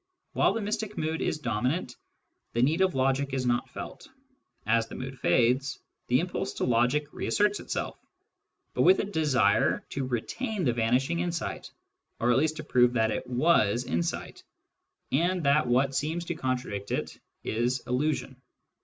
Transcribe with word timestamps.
While 0.33 0.53
the 0.53 0.61
mystic 0.61 0.97
mood 0.97 1.21
is 1.21 1.37
dominant, 1.37 1.95
the 2.53 2.61
need 2.63 2.81
of 2.81 2.95
logic 2.95 3.35
is 3.35 3.45
not 3.45 3.69
felt; 3.69 4.07
as 4.65 4.87
the 4.87 4.95
mood 4.95 5.19
fades, 5.19 5.77
the 6.07 6.19
impulse 6.21 6.53
to 6.53 6.63
logic 6.63 7.13
reasserts 7.13 7.59
itself, 7.59 7.99
but 8.73 8.81
with 8.81 8.97
a 8.97 9.03
desire 9.03 9.85
to 9.89 10.07
retain 10.07 10.63
the 10.65 10.73
vanishing 10.73 11.19
insight, 11.19 11.69
or 12.19 12.31
at 12.31 12.39
least 12.39 12.55
to 12.57 12.63
prove 12.63 12.93
that 12.93 13.11
it 13.11 13.27
was 13.27 13.83
insight, 13.83 14.43
and 15.11 15.43
that 15.43 15.67
what 15.67 15.93
seems 15.93 16.25
to 16.25 16.33
contradict 16.33 16.89
it 16.89 17.19
is 17.43 17.83
illusion. 17.85 18.41